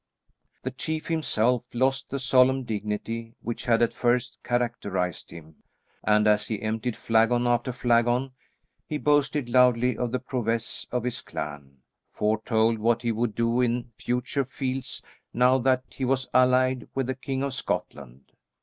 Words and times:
The 0.63 0.71
chief 0.71 1.05
himself, 1.09 1.63
lost 1.73 2.09
the 2.09 2.17
solemn 2.17 2.63
dignity 2.63 3.35
which 3.43 3.65
had 3.65 3.83
at 3.83 3.93
first 3.93 4.39
characterised 4.43 5.29
him, 5.29 5.57
and 6.03 6.25
as 6.25 6.47
he 6.47 6.59
emptied 6.59 6.97
flagon 6.97 7.45
after 7.45 7.71
flagon 7.71 8.31
he 8.87 8.97
boasted 8.97 9.47
loudly 9.47 9.95
of 9.95 10.11
the 10.11 10.17
prowess 10.17 10.87
of 10.91 11.03
his 11.03 11.21
clan; 11.21 11.83
foretold 12.09 12.79
what 12.79 13.03
he 13.03 13.11
would 13.11 13.35
do 13.35 13.61
in 13.61 13.91
future 13.93 14.43
fields 14.43 15.03
now 15.35 15.59
that 15.59 15.83
he 15.91 16.03
was 16.03 16.27
allied 16.33 16.87
with 16.95 17.05
the 17.05 17.13
King 17.13 17.43
of 17.43 17.53
Scotland. 17.53 18.31